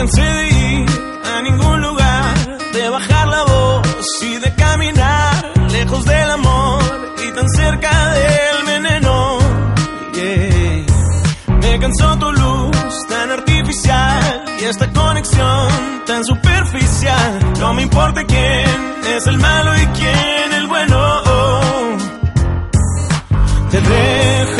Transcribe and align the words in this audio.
cansé 0.00 0.22
de 0.22 0.48
ir 0.48 0.86
a 1.26 1.42
ningún 1.42 1.82
lugar, 1.82 2.58
de 2.72 2.88
bajar 2.88 3.28
la 3.28 3.42
voz 3.42 4.06
y 4.22 4.38
de 4.38 4.54
caminar 4.54 5.52
lejos 5.70 6.02
del 6.06 6.30
amor 6.30 6.80
y 7.22 7.32
tan 7.32 7.46
cerca 7.50 7.92
del 8.14 8.64
veneno. 8.64 9.38
Yeah. 10.14 10.86
Me 11.60 11.78
cansó 11.80 12.18
tu 12.18 12.32
luz 12.32 12.96
tan 13.10 13.30
artificial 13.30 14.44
y 14.62 14.64
esta 14.64 14.90
conexión 14.90 15.68
tan 16.06 16.24
superficial. 16.24 17.52
No 17.58 17.74
me 17.74 17.82
importa 17.82 18.24
quién 18.24 18.70
es 19.14 19.26
el 19.26 19.36
malo 19.36 19.70
y 19.82 19.86
quién 19.98 20.52
el 20.60 20.66
bueno. 20.66 20.98
Te 23.70 23.80
dejo 23.82 24.59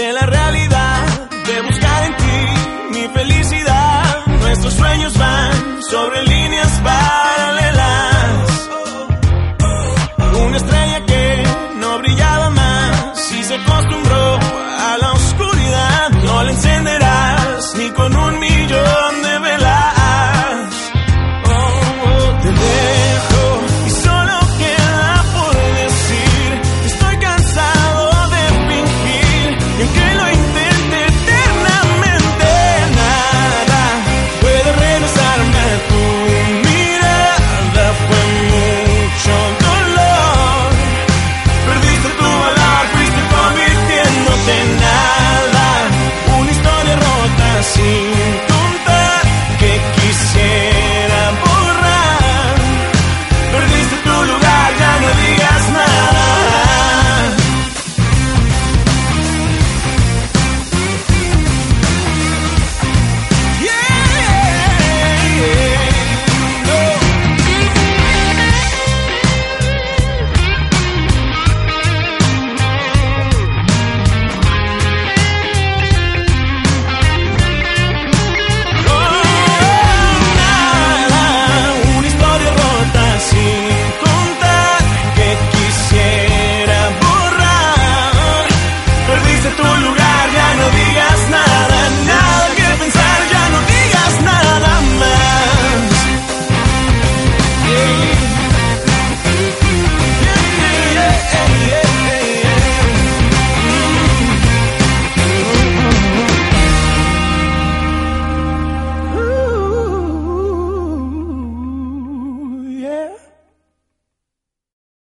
de 0.00 0.12
la 0.14 0.24
realidad, 0.24 1.28
de 1.30 1.60
buscar 1.60 2.04
en 2.04 2.16
ti 2.16 2.98
mi 2.98 3.04
felicidad. 3.08 4.26
Nuestros 4.40 4.72
sueños 4.72 5.18
van 5.18 5.82
sobre 5.82 6.22
líneas 6.22 6.72
paralelas. 6.82 8.68
Una 10.46 10.56
estrella 10.56 11.04
que 11.04 11.44
no 11.80 11.98
brillaba 11.98 12.48
más 12.50 13.32
y 13.38 13.42
se 13.44 13.54
acostumbró 13.56 14.09